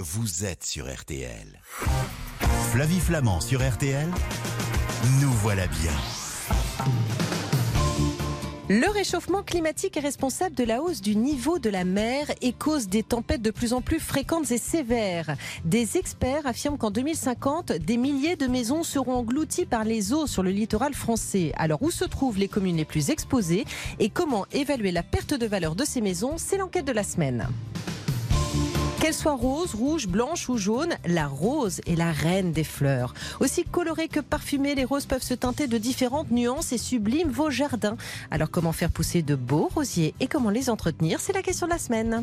vous 0.00 0.44
êtes 0.44 0.64
sur 0.64 0.86
RTL. 0.86 1.60
Flavie 2.70 3.00
Flamand 3.00 3.40
sur 3.40 3.68
RTL, 3.68 4.08
nous 5.20 5.32
voilà 5.32 5.66
bien. 5.66 5.90
Le 8.68 8.88
réchauffement 8.92 9.42
climatique 9.42 9.96
est 9.96 10.00
responsable 10.00 10.54
de 10.54 10.62
la 10.62 10.82
hausse 10.82 11.00
du 11.00 11.16
niveau 11.16 11.58
de 11.58 11.68
la 11.68 11.84
mer 11.84 12.30
et 12.42 12.52
cause 12.52 12.86
des 12.86 13.02
tempêtes 13.02 13.42
de 13.42 13.50
plus 13.50 13.72
en 13.72 13.80
plus 13.80 13.98
fréquentes 13.98 14.52
et 14.52 14.58
sévères. 14.58 15.36
Des 15.64 15.96
experts 15.96 16.46
affirment 16.46 16.78
qu'en 16.78 16.92
2050, 16.92 17.72
des 17.72 17.96
milliers 17.96 18.36
de 18.36 18.46
maisons 18.46 18.84
seront 18.84 19.14
englouties 19.14 19.66
par 19.66 19.82
les 19.82 20.12
eaux 20.12 20.28
sur 20.28 20.44
le 20.44 20.50
littoral 20.50 20.94
français. 20.94 21.50
Alors 21.56 21.82
où 21.82 21.90
se 21.90 22.04
trouvent 22.04 22.38
les 22.38 22.46
communes 22.46 22.76
les 22.76 22.84
plus 22.84 23.10
exposées 23.10 23.64
et 23.98 24.10
comment 24.10 24.46
évaluer 24.52 24.92
la 24.92 25.02
perte 25.02 25.34
de 25.34 25.46
valeur 25.46 25.74
de 25.74 25.84
ces 25.84 26.00
maisons? 26.00 26.34
C'est 26.36 26.58
l'enquête 26.58 26.84
de 26.84 26.92
la 26.92 27.02
semaine. 27.02 27.48
Qu'elle 29.00 29.14
soit 29.14 29.36
rose, 29.36 29.74
rouge, 29.74 30.08
blanche 30.08 30.48
ou 30.48 30.56
jaune, 30.56 30.94
la 31.06 31.28
rose 31.28 31.80
est 31.86 31.94
la 31.94 32.10
reine 32.10 32.50
des 32.50 32.64
fleurs. 32.64 33.14
Aussi 33.38 33.62
colorées 33.62 34.08
que 34.08 34.18
parfumées, 34.18 34.74
les 34.74 34.84
roses 34.84 35.06
peuvent 35.06 35.22
se 35.22 35.34
teinter 35.34 35.68
de 35.68 35.78
différentes 35.78 36.32
nuances 36.32 36.72
et 36.72 36.78
subliment 36.78 37.30
vos 37.30 37.48
jardins. 37.48 37.96
Alors 38.32 38.50
comment 38.50 38.72
faire 38.72 38.90
pousser 38.90 39.22
de 39.22 39.36
beaux 39.36 39.70
rosiers 39.72 40.14
et 40.18 40.26
comment 40.26 40.50
les 40.50 40.68
entretenir? 40.68 41.20
C'est 41.20 41.32
la 41.32 41.42
question 41.42 41.68
de 41.68 41.72
la 41.72 41.78
semaine. 41.78 42.20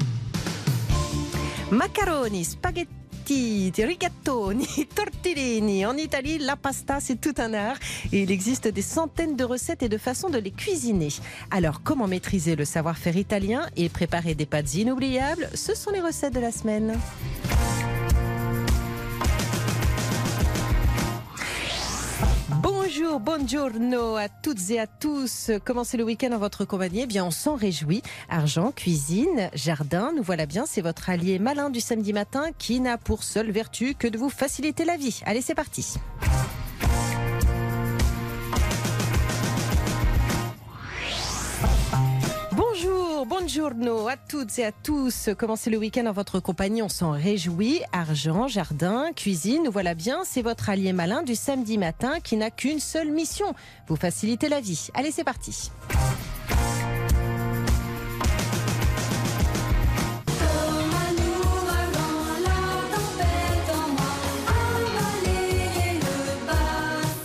Macaroni, 1.71 2.43
spaghetti 2.43 3.04
rigatoni, 3.27 4.67
tortellini. 4.95 5.85
En 5.85 5.97
Italie, 5.97 6.37
la 6.37 6.55
pasta, 6.55 6.99
c'est 6.99 7.19
tout 7.19 7.33
un 7.37 7.53
art 7.53 7.77
et 8.11 8.23
il 8.23 8.31
existe 8.31 8.67
des 8.67 8.81
centaines 8.81 9.35
de 9.35 9.43
recettes 9.43 9.83
et 9.83 9.89
de 9.89 9.97
façons 9.97 10.29
de 10.29 10.37
les 10.37 10.51
cuisiner. 10.51 11.09
Alors, 11.51 11.81
comment 11.83 12.07
maîtriser 12.07 12.55
le 12.55 12.65
savoir-faire 12.65 13.17
italien 13.17 13.67
et 13.75 13.89
préparer 13.89 14.35
des 14.35 14.45
pâtes 14.45 14.75
inoubliables? 14.75 15.49
Ce 15.53 15.75
sont 15.75 15.91
les 15.91 16.01
recettes 16.01 16.33
de 16.33 16.39
la 16.39 16.51
semaine. 16.51 16.97
Bonjour, 23.19 24.17
à 24.17 24.29
toutes 24.29 24.69
et 24.69 24.79
à 24.79 24.87
tous. 24.87 25.51
Commencez 25.65 25.97
le 25.97 26.05
week-end 26.05 26.31
en 26.31 26.37
votre 26.37 26.63
compagnie? 26.63 27.01
Eh 27.01 27.07
bien, 27.07 27.25
on 27.25 27.31
s'en 27.31 27.55
réjouit. 27.55 28.01
Argent, 28.29 28.71
cuisine, 28.71 29.49
jardin, 29.53 30.13
nous 30.15 30.23
voilà 30.23 30.45
bien. 30.45 30.65
C'est 30.65 30.81
votre 30.81 31.09
allié 31.09 31.37
malin 31.37 31.69
du 31.69 31.81
samedi 31.81 32.13
matin 32.13 32.51
qui 32.57 32.79
n'a 32.79 32.97
pour 32.97 33.23
seule 33.23 33.51
vertu 33.51 33.95
que 33.95 34.07
de 34.07 34.17
vous 34.17 34.29
faciliter 34.29 34.85
la 34.85 34.95
vie. 34.95 35.19
Allez, 35.25 35.41
c'est 35.41 35.55
parti. 35.55 35.95
Buongiorno 43.45 44.07
à 44.07 44.17
toutes 44.17 44.57
et 44.57 44.65
à 44.65 44.71
tous. 44.71 45.29
Commencez 45.37 45.69
le 45.69 45.77
week-end 45.77 46.07
en 46.07 46.13
votre 46.13 46.39
compagnie, 46.39 46.81
on 46.81 46.89
s'en 46.89 47.11
réjouit. 47.11 47.79
Argent, 47.91 48.47
jardin, 48.47 49.11
cuisine, 49.15 49.69
voilà 49.71 49.93
bien. 49.93 50.23
C'est 50.25 50.41
votre 50.41 50.67
allié 50.71 50.93
malin 50.93 51.21
du 51.21 51.35
samedi 51.35 51.77
matin 51.77 52.19
qui 52.23 52.37
n'a 52.37 52.49
qu'une 52.49 52.79
seule 52.79 53.11
mission 53.11 53.53
vous 53.87 53.97
faciliter 53.97 54.49
la 54.49 54.61
vie. 54.61 54.87
Allez, 54.95 55.11
c'est 55.11 55.23
parti. 55.23 55.69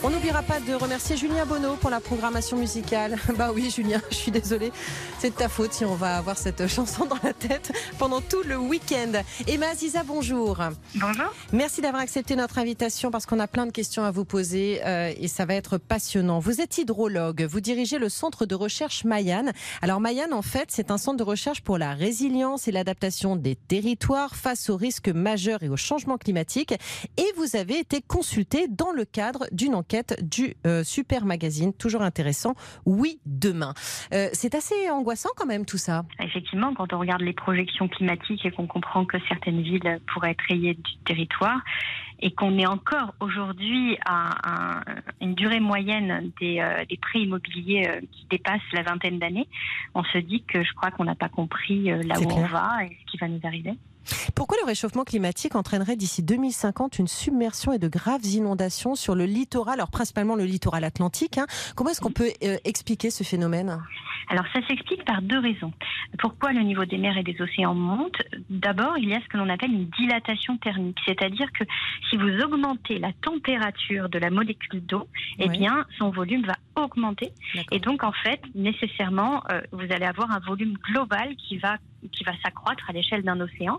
On 0.03 0.09
n'oubliera 0.09 0.43
pas 0.43 0.61
de 0.61 0.73
remercier 0.73 1.15
Julien 1.15 1.45
Bonneau 1.45 1.77
pour 1.77 1.91
la 1.91 2.01
programmation 2.01 2.57
musicale. 2.57 3.19
Bah 3.37 3.51
oui, 3.55 3.71
Julien, 3.71 4.01
je 4.11 4.17
suis 4.17 4.31
désolée. 4.31 4.73
C'est 5.19 5.31
de 5.31 5.35
ta 5.35 5.51
faute 5.51 5.75
si 5.75 5.85
on 5.85 5.95
va 5.95 6.17
avoir 6.17 6.39
cette 6.39 6.67
chanson 6.69 7.05
dans 7.05 7.19
la 7.23 7.35
tête 7.35 7.71
pendant 7.99 8.23
tout 8.23 8.43
le 8.47 8.57
week-end. 8.57 9.13
Emma 9.47 9.69
Aziza, 9.69 10.03
bonjour. 10.03 10.59
Bonjour. 10.95 11.27
Merci 11.53 11.83
d'avoir 11.83 12.03
accepté 12.03 12.35
notre 12.35 12.59
invitation 12.59 13.11
parce 13.11 13.27
qu'on 13.27 13.39
a 13.41 13.47
plein 13.47 13.67
de 13.67 13.73
questions 13.73 14.03
à 14.03 14.11
vous 14.11 14.25
poser 14.25 14.81
euh, 14.87 15.13
et 15.19 15.29
ça 15.29 15.45
va 15.45 15.55
être 15.55 15.77
passionnant. 15.77 16.39
Vous 16.39 16.63
êtes 16.63 16.79
hydrologue, 16.79 17.43
vous 17.43 17.61
dirigez 17.61 17.99
le 17.99 18.09
centre 18.09 18.47
de 18.47 18.55
recherche 18.55 19.05
Mayan. 19.05 19.53
Alors 19.83 20.01
Mayan, 20.01 20.33
en 20.33 20.43
fait, 20.43 20.69
c'est 20.71 20.91
un 20.91 20.99
centre 20.99 21.19
de 21.19 21.25
recherche 21.25 21.61
pour 21.61 21.77
la 21.77 21.93
résilience 21.93 22.69
et 22.69 22.73
l'adaptation 22.73 23.37
des 23.37 23.55
territoires 23.55 24.35
face 24.35 24.71
aux 24.71 24.77
risques 24.77 25.09
majeurs 25.09 25.63
et 25.63 25.69
au 25.69 25.77
changement 25.77 26.17
climatique. 26.17 26.73
Et 27.19 27.33
vous 27.37 27.55
avez 27.57 27.79
été 27.79 28.01
consulté 28.01 28.67
dans 28.67 28.93
le 28.93 29.05
cadre 29.05 29.47
d'une 29.53 29.75
enquête 29.75 29.91
du 30.23 30.55
euh, 30.67 30.85
Super 30.85 31.25
Magazine, 31.25 31.73
toujours 31.73 32.03
intéressant. 32.03 32.55
Oui, 32.87 33.19
demain. 33.27 33.75
Euh, 34.13 34.29
c'est 34.33 34.55
assez 34.55 34.91
angoissant 34.91 35.31
quand 35.37 35.47
même 35.47 35.65
tout 35.67 35.79
ça. 35.79 36.05
Effectivement, 36.21 36.75
quand 36.75 36.93
on 36.93 36.99
regarde 36.99 37.23
les 37.23 37.33
projections 37.33 37.89
climatiques 37.89 38.45
et 38.45 38.51
qu'on 38.51 38.67
comprend 38.67 39.05
que 39.05 39.17
certaines 39.29 39.63
villes 39.63 40.01
pourraient 40.13 40.33
être 40.33 40.45
rayées 40.49 40.75
du 40.75 40.97
territoire 41.05 41.61
et 42.23 42.33
qu'on 42.33 42.59
est 42.59 42.67
encore 42.67 43.15
aujourd'hui 43.21 43.97
à 44.05 44.79
un- 44.79 44.83
une 45.23 45.35
durée 45.35 45.61
moyenne 45.61 46.31
des, 46.41 46.61
euh, 46.61 46.85
des 46.89 46.99
prix 46.99 47.23
immobiliers 47.23 47.89
euh, 47.89 48.01
qui 48.13 48.27
dépasse 48.31 48.61
la 48.73 48.83
vingtaine 48.83 49.19
d'années, 49.19 49.49
on 49.95 50.05
se 50.05 50.19
dit 50.19 50.43
que 50.43 50.63
je 50.63 50.73
crois 50.75 50.91
qu'on 50.91 51.05
n'a 51.05 51.15
pas 51.15 51.31
compris 51.31 51.85
là 51.85 52.21
où 52.21 52.31
on 52.33 52.47
va 52.47 52.85
et 52.85 52.97
ce 53.07 53.11
qui 53.11 53.17
va 53.17 53.27
nous 53.29 53.41
arriver. 53.45 53.73
Pourquoi 54.35 54.57
le 54.63 54.67
réchauffement 54.67 55.05
climatique 55.05 55.55
entraînerait 55.55 55.97
d'ici 55.97 56.23
2050 56.23 56.99
une 56.99 57.09
submersion 57.09 57.73
et 57.73 57.79
de 57.79 57.89
graves 57.89 58.25
inondations 58.25 58.95
sur 58.95 59.15
le 59.15 59.25
littoral, 59.25 59.75
alors 59.75 59.91
principalement 59.91 60.35
le 60.37 60.45
littoral 60.45 60.85
atlantique 60.85 61.39
hein? 61.39 61.47
Comment 61.77 61.91
est-ce 61.91 62.01
qu'on 62.01 62.13
peut 62.13 62.31
euh, 62.43 62.57
expliquer 62.65 63.11
ce 63.11 63.25
phénomène? 63.25 63.81
Alors 64.29 64.45
ça 64.55 64.61
s'explique 64.69 65.05
par 65.05 65.23
deux 65.23 65.41
raisons. 65.41 65.73
Pourquoi 66.21 66.53
le 66.53 66.61
niveau 66.61 66.85
des 66.85 66.99
mers 66.99 67.17
et 67.19 67.25
des 67.25 67.37
océans 67.41 67.75
monte? 67.75 68.17
D'abord, 68.49 68.97
il 68.97 69.09
y 69.09 69.15
a 69.15 69.21
ce 69.21 69.27
que 69.27 69.37
l'on 69.37 69.49
appelle 69.49 69.73
une 69.73 69.87
dilatation 69.99 70.57
thermique, 70.59 70.99
c'est-à-dire 71.05 71.49
que 71.53 71.65
si 72.09 72.17
vous 72.17 72.29
augmentez 72.41 72.99
la 73.01 73.13
température 73.23 74.09
de 74.09 74.19
la 74.19 74.31
molécule 74.31 74.85
d'eau, 74.87 75.09
eh 75.41 75.49
Oui. 75.49 75.59
bien 75.59 75.85
son 75.99 76.11
volume 76.11 76.45
va 76.47 76.55
augmenter 76.81 77.33
et 77.71 77.79
donc 77.79 78.05
en 78.05 78.13
fait, 78.13 78.41
nécessairement, 78.55 79.43
euh, 79.51 79.61
vous 79.73 79.93
allez 79.93 80.07
avoir 80.07 80.31
un 80.31 80.41
volume 80.41 80.75
global 80.75 81.35
qui 81.37 81.59
va 81.59 81.77
qui 82.13 82.25
va 82.25 82.33
s'accroître 82.43 82.89
à 82.89 82.95
l'échelle 82.95 83.23
d'un 83.23 83.39
océan. 83.41 83.79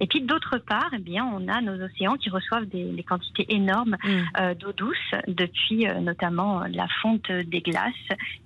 Et 0.00 0.08
puis 0.08 0.22
d'autre 0.22 0.58
part, 0.58 0.90
eh 0.92 0.98
bien, 0.98 1.24
on 1.24 1.46
a 1.46 1.60
nos 1.60 1.80
océans 1.80 2.16
qui 2.16 2.28
reçoivent 2.28 2.66
des, 2.66 2.82
des 2.82 3.02
quantités 3.04 3.46
énormes 3.54 3.96
Mm. 4.04 4.22
euh, 4.40 4.54
d'eau 4.54 4.72
douce 4.72 4.96
depuis 5.28 5.86
euh, 5.86 6.00
notamment 6.00 6.64
la 6.68 6.86
fonte 7.02 7.30
des 7.30 7.60
glaces 7.60 7.92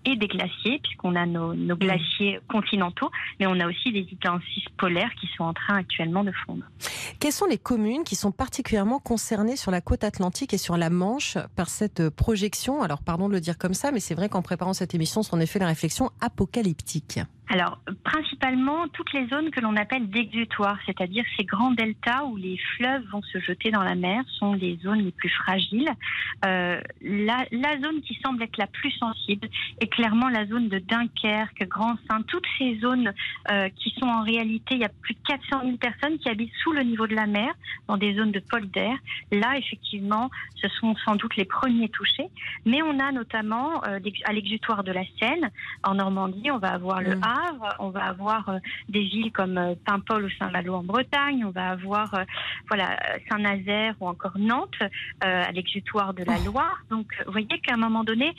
et 0.04 0.16
des 0.16 0.28
glaciers, 0.28 0.80
puisqu'on 0.82 1.14
a 1.16 1.26
nos, 1.26 1.54
nos 1.54 1.76
glaciers 1.76 2.40
continentaux, 2.48 3.10
mais 3.38 3.46
on 3.46 3.58
a 3.60 3.66
aussi 3.66 3.92
des 3.92 4.00
itincis 4.00 4.64
polaires 4.76 5.12
qui 5.20 5.28
sont 5.36 5.44
en 5.44 5.54
train 5.54 5.76
actuellement 5.76 6.24
de 6.24 6.32
fondre. 6.44 6.64
Quelles 7.20 7.32
sont 7.32 7.46
les 7.46 7.58
communes 7.58 8.04
qui 8.04 8.16
sont 8.16 8.32
particulièrement 8.32 8.98
concernées 8.98 9.56
sur 9.56 9.70
la 9.70 9.80
côte 9.80 10.04
atlantique 10.04 10.52
et 10.54 10.58
sur 10.58 10.76
la 10.76 10.90
Manche 10.90 11.38
par 11.56 11.68
cette 11.68 12.10
projection? 12.10 12.82
Alors 12.82 13.02
pardon 13.02 13.28
de 13.28 13.34
le 13.34 13.40
dire 13.40 13.58
comme 13.58 13.74
ça, 13.74 13.92
mais 13.94 14.00
c'est 14.00 14.14
vrai 14.14 14.28
qu'en 14.28 14.42
préparant 14.42 14.74
cette 14.74 14.94
émission, 14.94 15.22
on 15.32 15.40
en 15.40 15.46
fait 15.46 15.58
la 15.58 15.68
réflexion 15.68 16.10
apocalyptique. 16.20 17.20
Alors, 17.48 17.78
principalement 18.04 18.88
toutes 18.88 19.12
les 19.12 19.26
zones 19.28 19.50
que 19.50 19.60
l'on 19.60 19.76
appelle 19.76 20.08
d'exutoires, 20.08 20.78
c'est-à-dire 20.86 21.24
ces 21.36 21.44
grands 21.44 21.72
deltas 21.72 22.24
où 22.24 22.36
les 22.36 22.58
fleuves 22.76 23.04
vont 23.10 23.22
se 23.22 23.38
jeter 23.38 23.70
dans 23.70 23.82
la 23.82 23.94
mer, 23.94 24.22
sont 24.38 24.54
les 24.54 24.78
zones 24.82 25.00
les 25.00 25.12
plus 25.12 25.28
fragiles. 25.28 25.90
Euh, 26.46 26.80
la, 27.02 27.44
la 27.50 27.80
zone 27.80 28.00
qui 28.02 28.18
semble 28.24 28.42
être 28.42 28.56
la 28.56 28.66
plus 28.66 28.90
sensible 28.92 29.48
est 29.80 29.88
clairement 29.88 30.28
la 30.28 30.46
zone 30.46 30.68
de 30.68 30.78
Dunkerque, 30.78 31.66
Grand 31.68 31.96
Saint, 32.08 32.22
toutes 32.22 32.46
ces 32.58 32.78
zones 32.78 33.12
euh, 33.50 33.68
qui 33.76 33.90
sont 33.98 34.06
en 34.06 34.22
réalité, 34.22 34.74
il 34.74 34.80
y 34.80 34.84
a 34.84 34.92
plus 35.02 35.14
de 35.14 35.20
400 35.26 35.60
000 35.64 35.76
personnes 35.76 36.18
qui 36.18 36.28
habitent 36.28 36.54
sous 36.62 36.72
le 36.72 36.82
niveau 36.82 37.06
de 37.06 37.14
la 37.14 37.26
mer, 37.26 37.52
dans 37.88 37.96
des 37.96 38.14
zones 38.14 38.32
de 38.32 38.40
polder. 38.40 38.92
Là, 39.32 39.58
effectivement, 39.58 40.30
ce 40.56 40.68
sont 40.68 40.94
sans 41.04 41.16
doute 41.16 41.36
les 41.36 41.44
premiers 41.44 41.88
touchés. 41.90 42.28
Mais 42.64 42.82
on 42.82 42.98
a 42.98 43.12
notamment 43.12 43.84
euh, 43.86 44.00
à 44.24 44.32
l'exutoire 44.32 44.82
de 44.82 44.92
la 44.92 45.02
Seine, 45.18 45.50
en 45.82 45.94
Normandie, 45.94 46.50
on 46.50 46.58
va 46.58 46.72
avoir 46.72 47.02
le 47.02 47.14
Mm. 47.16 47.22
On 47.78 47.90
va 47.90 48.04
avoir 48.04 48.48
euh, 48.48 48.58
des 48.88 49.02
villes 49.02 49.32
comme 49.32 49.58
euh, 49.58 49.74
Paimpol 49.84 50.24
ou 50.24 50.30
Saint-Malo 50.38 50.74
en 50.74 50.84
Bretagne, 50.84 51.44
on 51.44 51.50
va 51.50 51.70
avoir 51.70 52.14
euh, 52.14 52.24
voilà 52.68 52.98
Saint-Nazaire 53.28 53.94
ou 54.00 54.08
encore 54.08 54.38
Nantes 54.38 54.82
à 55.20 55.50
l'exutoire 55.52 56.14
de 56.14 56.24
la 56.24 56.38
Loire. 56.38 56.82
Donc, 56.90 57.06
vous 57.26 57.32
voyez 57.32 57.58
qu'à 57.60 57.74
un 57.74 57.78
moment 57.78 58.04
donné, 58.04 58.34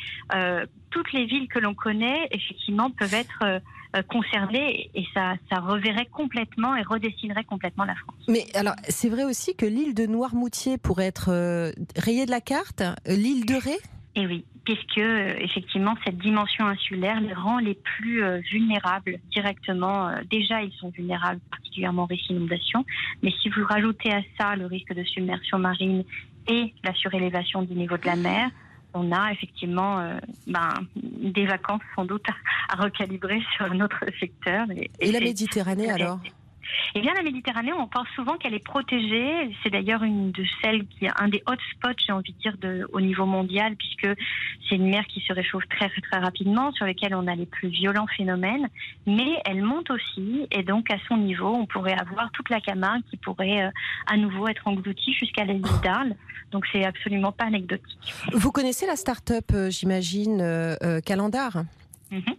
toutes 0.89 1.11
les 1.13 1.25
villes 1.25 1.47
que 1.47 1.59
l'on 1.59 1.73
connaît, 1.73 2.27
effectivement, 2.31 2.89
peuvent 2.89 3.13
être 3.13 3.61
concernées 4.03 4.89
et 4.93 5.05
ça, 5.13 5.35
ça 5.49 5.59
reverrait 5.59 6.07
complètement 6.07 6.75
et 6.75 6.83
redessinerait 6.83 7.43
complètement 7.43 7.85
la 7.85 7.95
France. 7.95 8.15
Mais 8.27 8.45
alors, 8.53 8.75
c'est 8.89 9.09
vrai 9.09 9.23
aussi 9.23 9.55
que 9.55 9.65
l'île 9.65 9.93
de 9.93 10.05
Noirmoutier 10.05 10.77
pourrait 10.77 11.07
être 11.07 11.29
euh, 11.29 11.71
rayée 11.95 12.25
de 12.25 12.31
la 12.31 12.41
carte, 12.41 12.83
l'île 13.07 13.45
de 13.45 13.55
Ré? 13.55 13.77
Et 14.15 14.25
oui, 14.25 14.45
puisque 14.65 14.97
euh, 14.97 15.35
effectivement 15.39 15.95
cette 16.03 16.17
dimension 16.17 16.65
insulaire 16.65 17.21
les 17.21 17.33
rend 17.33 17.59
les 17.59 17.75
plus 17.75 18.23
euh, 18.23 18.39
vulnérables 18.51 19.19
directement. 19.31 20.09
Euh, 20.09 20.17
déjà, 20.29 20.61
ils 20.61 20.73
sont 20.73 20.89
vulnérables, 20.89 21.39
particulièrement 21.49 22.03
aux 22.03 22.07
risques 22.07 22.27
d'inondation. 22.27 22.83
Mais 23.23 23.31
si 23.41 23.49
vous 23.49 23.63
rajoutez 23.63 24.11
à 24.11 24.21
ça 24.37 24.55
le 24.55 24.65
risque 24.65 24.93
de 24.93 25.03
submersion 25.03 25.59
marine 25.59 26.03
et 26.47 26.73
la 26.83 26.93
surélévation 26.93 27.61
du 27.61 27.73
niveau 27.73 27.97
de 27.97 28.05
la 28.05 28.15
mer, 28.15 28.49
on 28.93 29.11
a 29.11 29.31
effectivement 29.31 29.99
euh, 29.99 30.17
ben, 30.47 30.69
des 30.95 31.45
vacances 31.45 31.81
sans 31.95 32.05
doute 32.05 32.25
à, 32.29 32.73
à 32.73 32.83
recalibrer 32.83 33.41
sur 33.55 33.71
notre 33.73 33.99
secteur. 34.19 34.65
Et 34.99 35.11
la 35.11 35.19
Méditerranée 35.19 35.91
alors? 35.91 36.19
Eh 36.93 37.01
bien, 37.01 37.13
la 37.13 37.23
Méditerranée, 37.23 37.73
on 37.73 37.87
pense 37.87 38.07
souvent 38.15 38.37
qu'elle 38.37 38.53
est 38.53 38.63
protégée. 38.63 39.55
C'est 39.63 39.69
d'ailleurs 39.69 40.03
une 40.03 40.31
de 40.31 40.43
celles 40.61 40.85
qui 40.87 41.05
est 41.05 41.11
un 41.19 41.27
des 41.27 41.41
hotspots, 41.45 41.97
j'ai 42.05 42.13
envie 42.13 42.33
de 42.33 42.39
dire, 42.39 42.57
de, 42.57 42.87
au 42.93 43.01
niveau 43.01 43.25
mondial, 43.25 43.75
puisque 43.75 44.07
c'est 44.67 44.75
une 44.75 44.89
mer 44.89 45.05
qui 45.07 45.21
se 45.21 45.33
réchauffe 45.33 45.67
très, 45.69 45.89
très 45.89 46.19
rapidement, 46.19 46.71
sur 46.73 46.85
laquelle 46.85 47.15
on 47.15 47.27
a 47.27 47.35
les 47.35 47.45
plus 47.45 47.69
violents 47.69 48.07
phénomènes. 48.07 48.67
Mais 49.07 49.41
elle 49.45 49.63
monte 49.63 49.89
aussi, 49.89 50.47
et 50.51 50.63
donc 50.63 50.91
à 50.91 50.97
son 51.07 51.17
niveau, 51.17 51.53
on 51.53 51.65
pourrait 51.65 51.97
avoir 51.99 52.31
toute 52.31 52.49
la 52.49 52.61
Camargue 52.61 53.03
qui 53.09 53.17
pourrait 53.17 53.63
euh, 53.63 53.69
à 54.07 54.17
nouveau 54.17 54.47
être 54.47 54.67
engloutie 54.67 55.13
jusqu'à 55.13 55.43
l'île 55.43 55.61
d'Arles. 55.83 56.15
Donc 56.51 56.65
c'est 56.71 56.85
absolument 56.85 57.31
pas 57.31 57.45
anecdotique. 57.45 58.13
Vous 58.33 58.51
connaissez 58.51 58.85
la 58.85 58.95
start-up, 58.95 59.45
euh, 59.53 59.69
j'imagine, 59.69 60.39
euh, 60.41 60.99
Calendar? 61.01 61.63
Mhm. 62.11 62.35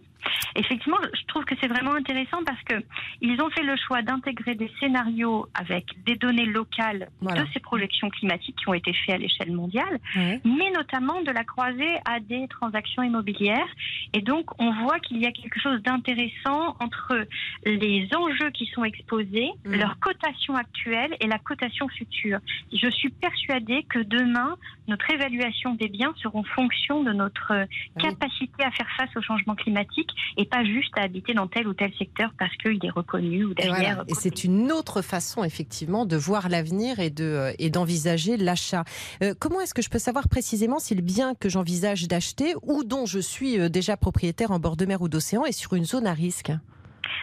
Effectivement, 0.55 0.97
je 1.13 1.25
trouve 1.27 1.45
que 1.45 1.55
c'est 1.61 1.67
vraiment 1.67 1.93
intéressant 1.93 2.43
parce 2.45 2.61
que 2.63 2.75
ils 3.21 3.41
ont 3.41 3.49
fait 3.49 3.63
le 3.63 3.75
choix 3.75 4.01
d'intégrer 4.01 4.55
des 4.55 4.71
scénarios 4.79 5.47
avec 5.53 5.85
des 6.05 6.15
données 6.15 6.45
locales 6.45 7.09
de 7.21 7.45
ces 7.53 7.59
projections 7.59 8.09
climatiques 8.09 8.55
qui 8.55 8.69
ont 8.69 8.73
été 8.73 8.93
faites 8.93 9.15
à 9.15 9.17
l'échelle 9.17 9.51
mondiale, 9.51 9.99
mais 10.15 10.71
notamment 10.75 11.21
de 11.21 11.31
la 11.31 11.43
croiser 11.43 11.97
à 12.05 12.19
des 12.19 12.47
transactions 12.47 13.03
immobilières. 13.03 13.67
Et 14.13 14.21
donc, 14.21 14.59
on 14.59 14.71
voit 14.83 14.99
qu'il 14.99 15.17
y 15.17 15.25
a 15.25 15.31
quelque 15.31 15.59
chose 15.59 15.81
d'intéressant 15.83 16.75
entre 16.79 17.27
les 17.65 18.07
enjeux 18.15 18.49
qui 18.51 18.65
sont 18.67 18.83
exposés, 18.83 19.49
mm. 19.65 19.75
leur 19.75 19.99
cotation 19.99 20.55
actuelle 20.55 21.15
et 21.19 21.27
la 21.27 21.39
cotation 21.39 21.87
future. 21.89 22.39
Je 22.73 22.89
suis 22.89 23.09
persuadée 23.09 23.83
que 23.89 23.99
demain, 23.99 24.55
notre 24.87 25.09
évaluation 25.11 25.75
des 25.75 25.89
biens 25.89 26.13
seront 26.21 26.43
fonction 26.43 27.03
de 27.03 27.11
notre 27.11 27.67
capacité 27.99 28.63
à 28.63 28.71
faire 28.71 28.87
face 28.97 29.15
au 29.15 29.21
changement 29.21 29.55
climatique 29.55 30.09
et 30.37 30.45
pas 30.45 30.63
juste 30.63 30.91
à 30.97 31.03
habiter 31.03 31.33
dans 31.33 31.47
tel 31.47 31.67
ou 31.67 31.73
tel 31.73 31.91
secteur 31.97 32.31
parce 32.37 32.55
qu'il 32.57 32.83
est 32.83 32.89
reconnu 32.89 33.45
ou 33.45 33.53
derrière. 33.53 34.03
Et, 34.07 34.13
c'est 34.13 34.43
une 34.43 34.71
autre 34.71 35.01
façon, 35.01 35.43
effectivement, 35.43 36.05
de 36.05 36.17
voir 36.17 36.49
l'avenir 36.49 36.99
et, 36.99 37.09
de, 37.09 37.23
euh, 37.23 37.53
et 37.59 37.69
d'envisager 37.69 38.37
l'achat. 38.37 38.83
Euh, 39.23 39.33
comment 39.37 39.61
est-ce 39.61 39.73
que 39.73 39.81
je 39.81 39.89
peux 39.89 39.99
savoir 39.99 40.27
précisément 40.27 40.79
si 40.79 40.95
le 40.95 41.01
bien 41.01 41.35
que 41.35 41.49
j'envisage 41.49 42.07
d'acheter 42.07 42.53
ou 42.63 42.83
dont 42.83 43.05
je 43.05 43.19
suis 43.19 43.59
euh, 43.59 43.69
déjà 43.69 43.97
propriétaire 43.97 44.51
en 44.51 44.59
bord 44.59 44.77
de 44.77 44.85
mer 44.85 45.01
ou 45.01 45.09
d'océan 45.09 45.45
est 45.45 45.51
sur 45.51 45.73
une 45.73 45.85
zone 45.85 46.07
à 46.07 46.13
risque? 46.13 46.51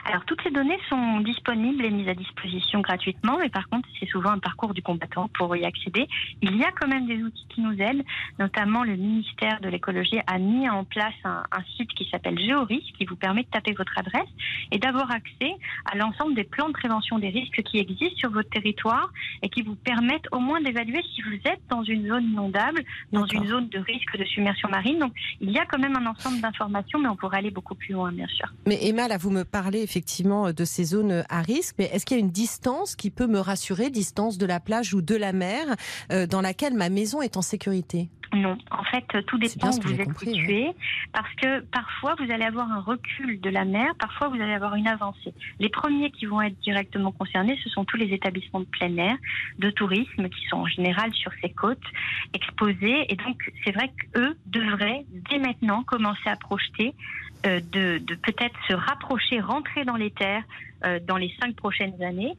Alors 0.05 0.25
toutes 0.27 0.43
ces 0.43 0.51
données 0.51 0.79
sont 0.91 1.21
disponibles 1.21 1.85
et 1.85 1.91
mises 1.91 2.09
à 2.09 2.15
disposition 2.15 2.81
gratuitement, 2.81 3.39
mais 3.39 3.49
par 3.49 3.69
contre 3.69 3.89
c'est 3.99 4.09
souvent 4.09 4.31
un 4.31 4.39
parcours 4.39 4.75
du 4.75 4.83
combattant 4.83 5.29
pour 5.29 5.57
y 5.57 5.65
accéder. 5.65 6.07
Il 6.43 6.57
y 6.57 6.63
a 6.63 6.71
quand 6.73 6.87
même 6.87 7.07
des 7.07 7.23
outils 7.23 7.47
qui 7.49 7.63
nous 7.63 7.73
aident, 7.81 8.05
notamment 8.39 8.85
le 8.85 8.97
ministère 8.97 9.61
de 9.61 9.69
l'écologie 9.69 10.19
a 10.27 10.39
mis 10.39 10.69
en 10.69 10.85
place 10.85 11.15
un, 11.25 11.43
site 11.77 11.91
qui 11.95 12.07
s'appelle 12.11 12.39
Géorisque 12.39 12.95
qui 12.99 13.07
vous 13.07 13.17
permet 13.17 13.43
de 13.45 13.49
taper 13.49 13.73
votre 13.73 13.99
adresse 13.99 14.29
et 14.71 14.79
d'avoir 14.79 15.11
accès 15.11 15.53
à 15.91 15.97
l'ensemble 15.97 16.35
des 16.35 16.45
plans 16.45 16.69
de 16.69 16.75
prévention 16.75 17.19
des 17.19 17.31
risques 17.31 17.63
qui 17.63 17.79
existent 17.79 18.19
sur 18.19 18.31
votre 18.31 18.51
territoire 18.51 19.11
et 19.43 19.49
qui 19.49 19.63
vous 19.63 19.75
permettent 19.75 20.29
au 20.33 20.39
moins 20.39 20.61
d'évaluer 20.61 21.03
si 21.15 21.23
vous 21.23 21.37
êtes 21.47 21.61
dans 21.71 21.83
une 21.83 22.07
zone 22.07 22.25
inondable, 22.25 22.83
dans 23.13 23.25
une 23.27 23.47
zone 23.47 23.69
de 23.71 23.79
risque 23.79 24.19
de 24.19 24.25
submersion 24.25 24.69
marine. 24.69 24.99
Donc 24.99 25.13
il 25.41 25.51
y 25.51 25.59
a 25.59 25.65
quand 25.65 25.79
même 25.79 25.97
un 25.97 26.07
ensemble 26.07 26.41
d'informations, 26.41 26.99
mais 26.99 27.09
on 27.09 27.17
pourrait 27.17 27.39
aller 27.39 27.51
beaucoup 27.51 27.75
plus 27.75 27.95
loin 27.95 28.13
bien 28.13 28.27
sûr. 28.27 28.53
Mais 28.67 28.79
Emma, 28.87 29.09
là 29.09 29.17
vous 29.17 29.31
me 29.31 29.45
parlez 29.45 29.87
effectivement 29.95 30.53
de 30.53 30.65
ces 30.65 30.83
zones 30.83 31.25
à 31.29 31.41
risque, 31.41 31.77
mais 31.79 31.85
est-ce 31.85 32.05
qu'il 32.05 32.17
y 32.17 32.21
a 32.21 32.25
une 32.25 32.33
distance 32.33 32.97
qui 32.97 33.11
peut 33.11 33.29
me 33.29 33.39
rassurer, 33.39 33.91
distance 33.91 34.39
de 34.39 34.47
la 34.47 34.59
plage 34.59 34.93
ou 34.93 35.03
de 35.03 35.15
la 35.15 35.33
mer, 35.33 35.67
euh, 36.11 36.27
dans 36.27 36.41
laquelle 36.41 36.75
ma 36.75 36.89
maison 36.89 37.23
est 37.23 37.37
en 37.37 37.43
sécurité? 37.43 38.09
Non, 38.33 38.59
en 38.73 38.83
fait, 38.85 39.05
tout 39.27 39.39
dépend 39.39 39.69
où 39.69 39.81
vous 39.81 40.01
êtes 40.01 40.19
situé, 40.19 40.67
parce 41.13 41.33
que 41.37 41.61
parfois 41.61 42.17
vous 42.19 42.33
allez 42.33 42.45
avoir 42.45 42.73
un 42.73 42.81
recul 42.81 43.41
de 43.41 43.51
la 43.51 43.65
mer, 43.65 43.95
parfois 43.97 44.29
vous 44.29 44.43
allez 44.43 44.55
avoir 44.55 44.75
une 44.75 44.89
avancée. 44.89 45.33
Les 45.61 45.69
premiers 45.69 46.11
qui 46.11 46.27
vont 46.27 46.43
être 46.43 46.59
directement 46.61 47.13
concernés, 47.13 47.57
ce 47.63 47.71
sont 47.71 47.85
tous 47.85 47.97
les 47.97 48.13
établissements 48.13 48.61
de 48.61 48.65
plein 48.65 48.97
air, 48.97 49.17
de 49.61 49.71
tourisme, 49.71 50.29
qui 50.29 50.47
sont 50.49 50.57
en 50.57 50.67
général 50.67 51.15
sur 51.15 51.31
ces 51.41 51.51
côtes 51.51 51.79
exposées, 52.33 53.07
et 53.09 53.15
donc 53.15 53.41
c'est 53.65 53.73
vrai 53.73 53.93
qu'eux 54.13 54.37
devraient 54.47 55.05
dès 55.35 55.39
maintenant 55.39 55.83
commencer 55.83 56.29
à 56.29 56.37
projeter 56.37 56.95
euh, 57.47 57.61
de, 57.73 57.99
peut-être 58.23 58.57
se 58.69 58.75
rapprocher, 58.75 59.41
rentrer 59.41 59.85
dans 59.85 59.97
les 59.97 60.11
terres 60.11 60.45
euh, 60.85 60.99
dans 61.07 61.17
les 61.17 61.33
cinq 61.41 61.55
prochaines 61.57 62.01
années. 62.03 62.35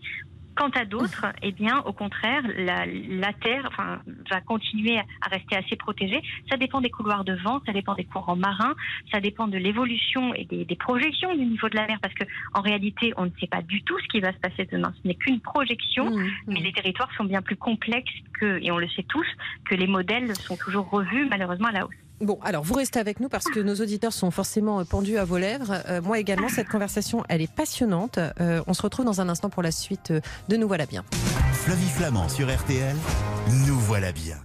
Quant 0.55 0.69
à 0.69 0.85
d'autres, 0.85 1.25
eh 1.41 1.51
bien, 1.51 1.79
au 1.79 1.91
contraire, 1.91 2.41
la, 2.57 3.33
terre 3.33 3.67
enfin, 3.67 3.99
va 4.31 4.39
continuer 4.39 4.97
à 4.97 5.29
rester 5.29 5.57
assez 5.57 5.75
protégée. 5.75 6.21
Ça 6.49 6.55
dépend 6.55 6.79
des 6.79 6.89
couloirs 6.89 7.25
de 7.25 7.33
vent, 7.33 7.61
ça 7.65 7.73
dépend 7.73 7.93
des 7.93 8.05
courants 8.05 8.37
marins, 8.37 8.73
ça 9.11 9.19
dépend 9.19 9.47
de 9.47 9.57
l'évolution 9.57 10.33
et 10.33 10.45
des, 10.45 10.75
projections 10.77 11.35
du 11.35 11.43
niveau 11.43 11.67
de 11.67 11.75
la 11.75 11.85
mer, 11.87 11.99
parce 12.01 12.13
que 12.13 12.23
en 12.53 12.61
réalité, 12.61 13.11
on 13.17 13.25
ne 13.25 13.31
sait 13.37 13.47
pas 13.47 13.61
du 13.61 13.83
tout 13.83 13.99
ce 13.99 14.07
qui 14.07 14.21
va 14.21 14.31
se 14.31 14.37
passer 14.37 14.65
demain. 14.71 14.93
Ce 15.03 15.05
n'est 15.05 15.15
qu'une 15.15 15.41
projection, 15.41 16.05
mmh, 16.09 16.23
mmh. 16.23 16.29
mais 16.47 16.61
les 16.61 16.71
territoires 16.71 17.09
sont 17.17 17.25
bien 17.25 17.41
plus 17.41 17.57
complexes 17.57 18.13
que, 18.39 18.63
et 18.63 18.71
on 18.71 18.77
le 18.77 18.87
sait 18.87 19.03
tous, 19.03 19.27
que 19.65 19.75
les 19.75 19.87
modèles 19.87 20.33
sont 20.37 20.55
toujours 20.55 20.89
revus 20.89 21.27
malheureusement 21.29 21.67
à 21.67 21.73
la 21.73 21.85
hausse. 21.85 22.04
Bon, 22.21 22.39
alors 22.43 22.63
vous 22.63 22.75
restez 22.75 22.99
avec 22.99 23.19
nous 23.19 23.27
parce 23.27 23.45
que 23.45 23.59
nos 23.59 23.75
auditeurs 23.75 24.13
sont 24.13 24.31
forcément 24.31 24.79
euh, 24.79 24.83
pendus 24.83 25.17
à 25.17 25.25
vos 25.25 25.37
lèvres. 25.37 25.81
Euh, 25.89 26.01
moi 26.01 26.19
également, 26.19 26.47
cette 26.47 26.69
conversation, 26.69 27.23
elle 27.27 27.41
est 27.41 27.51
passionnante. 27.51 28.19
Euh, 28.39 28.63
on 28.67 28.73
se 28.73 28.81
retrouve 28.81 29.05
dans 29.05 29.19
un 29.19 29.27
instant 29.27 29.49
pour 29.49 29.63
la 29.63 29.71
suite 29.71 30.13
de 30.49 30.57
Nous 30.57 30.67
voilà 30.67 30.85
bien. 30.85 31.03
Flavie 31.53 31.89
Flamand 31.89 32.29
sur 32.29 32.53
RTL, 32.53 32.95
Nous 33.67 33.79
voilà 33.79 34.11
bien. 34.11 34.37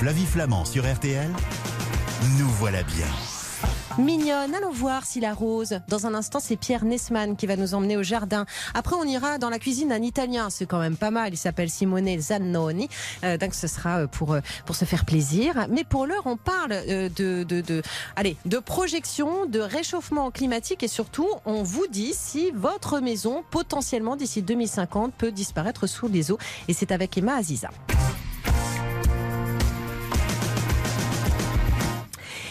Flavie 0.00 0.26
Flamand 0.26 0.64
sur 0.64 0.84
RTL, 0.90 1.30
Nous 2.38 2.48
voilà 2.48 2.82
bien. 2.82 3.06
Mignonne, 3.98 4.54
allons 4.54 4.70
voir 4.70 5.04
si 5.04 5.18
la 5.18 5.34
rose. 5.34 5.80
Dans 5.88 6.06
un 6.06 6.14
instant, 6.14 6.38
c'est 6.38 6.54
Pierre 6.54 6.84
Nesman 6.84 7.34
qui 7.34 7.46
va 7.46 7.56
nous 7.56 7.74
emmener 7.74 7.96
au 7.96 8.04
jardin. 8.04 8.46
Après, 8.72 8.94
on 8.94 9.02
ira 9.02 9.38
dans 9.38 9.50
la 9.50 9.58
cuisine 9.58 9.88
d'un 9.88 10.02
Italien. 10.02 10.50
C'est 10.50 10.66
quand 10.66 10.78
même 10.78 10.96
pas 10.96 11.10
mal. 11.10 11.32
Il 11.34 11.36
s'appelle 11.36 11.68
Simone 11.68 12.20
Zannoni. 12.20 12.88
Euh, 13.24 13.36
donc, 13.36 13.54
ce 13.54 13.66
sera 13.66 14.02
euh, 14.02 14.06
pour, 14.06 14.34
euh, 14.34 14.40
pour 14.66 14.76
se 14.76 14.84
faire 14.84 15.04
plaisir. 15.04 15.66
Mais 15.68 15.82
pour 15.82 16.06
l'heure, 16.06 16.22
on 16.26 16.36
parle 16.36 16.70
de, 16.70 17.42
de, 17.42 17.42
de, 17.42 17.82
allez, 18.14 18.36
de 18.44 18.58
projection, 18.58 19.46
de 19.46 19.58
réchauffement 19.58 20.30
climatique 20.30 20.84
et 20.84 20.88
surtout, 20.88 21.28
on 21.44 21.64
vous 21.64 21.88
dit 21.88 22.12
si 22.14 22.52
votre 22.52 23.00
maison, 23.00 23.42
potentiellement 23.50 24.14
d'ici 24.14 24.42
2050, 24.42 25.12
peut 25.12 25.32
disparaître 25.32 25.88
sous 25.88 26.06
les 26.06 26.30
eaux. 26.30 26.38
Et 26.68 26.72
c'est 26.72 26.92
avec 26.92 27.18
Emma 27.18 27.34
Aziza. 27.34 27.70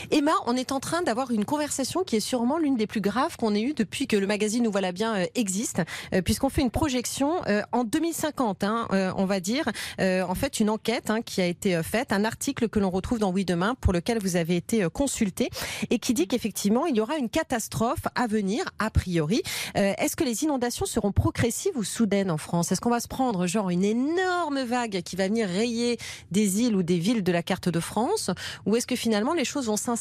Emma, 0.10 0.32
on 0.46 0.56
est 0.56 0.72
en 0.72 0.80
train 0.80 1.02
d'avoir 1.02 1.32
une 1.32 1.44
conversation 1.44 2.04
qui 2.04 2.16
est 2.16 2.22
sûrement 2.22 2.58
l'une 2.58 2.78
des 2.78 2.88
plus 2.88 3.02
graves 3.02 3.36
qu'on 3.36 3.54
ait 3.54 3.62
eues 3.62 3.74
depuis 3.74 4.08
que 4.08 4.16
le 4.16 4.26
magazine 4.26 4.64
Nous 4.64 4.72
voilà 4.72 4.94
bien 4.94 5.16
euh, 5.16 5.26
existe, 5.36 5.82
euh, 6.14 6.22
puisqu'on 6.22 6.48
fait 6.48 6.62
une 6.62 6.72
projection 6.72 7.42
euh, 7.48 7.62
en 7.74 7.84
2050, 7.84 8.64
hein, 8.64 8.88
on 9.18 9.26
va 9.26 9.40
dire, 9.40 9.66
en 10.00 10.36
fait 10.36 10.60
une 10.60 10.70
enquête 10.70 11.10
hein, 11.10 11.22
qui 11.22 11.42
a 11.42 11.46
été 11.46 11.82
faite, 11.84 12.12
un 12.12 12.24
article 12.24 12.70
que 12.70 12.80
l'on 12.80 12.90
retrouve 12.90 13.20
dans 13.20 13.32
Oui 13.32 13.46
Demain, 13.46 13.76
pour 13.80 13.94
lequel 13.94 14.20
vous 14.20 14.36
avez 14.36 14.56
été 14.56 14.88
consulté, 14.92 15.50
et 15.90 16.00
qui 16.00 16.14
dit 16.14 16.28
qu'effectivement 16.28 16.86
il 16.86 16.96
y 16.96 17.02
aura 17.02 17.18
une 17.18 17.30
catastrophe 17.30 18.08
à 18.16 18.28
venir, 18.28 18.66
a 18.80 18.90
priori. 18.90 19.42
Est-ce 19.76 20.16
que 20.16 20.24
les 20.24 20.44
inondations 20.44 20.86
seront 20.86 21.12
progressives 21.12 21.76
ou 21.76 21.84
soudaines 21.84 22.32
en 22.32 22.38
France? 22.38 22.72
Est-ce 22.72 22.82
qu'on 22.82 22.90
va 22.90 23.00
se 23.00 23.08
prendre 23.08 23.48
genre 23.48 23.70
une 23.70 23.84
énorme 23.84 24.64
vague 24.64 25.02
qui 25.02 25.16
va 25.16 25.28
venir 25.28 25.48
rayer 25.48 25.98
des 26.32 26.62
îles 26.62 26.76
ou 26.76 26.84
des 26.84 26.98
villes 26.98 27.24
de 27.24 27.32
la 27.32 27.44
carte 27.44 27.70
de 27.70 27.80
France, 27.80 28.32
ou 28.66 28.76
est-ce 28.76 28.88
que 28.88 28.96
finalement 28.96 29.34
les 29.34 29.46
choses 29.46 29.68
vont 29.68 29.78
s'installer 29.78 29.97